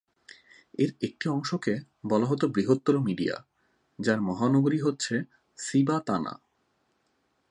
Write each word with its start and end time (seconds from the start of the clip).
এর 0.79 0.91
একটি 1.01 1.25
অংশকে 1.29 1.73
বলা 2.05 2.25
হত 2.25 2.41
বৃহত্তর 2.45 2.95
মিডিয়া, 2.99 3.35
যার 3.99 4.19
মহানগরী 4.21 4.79
হচ্ছে 4.79 5.15
সিবাতানা। 5.57 6.33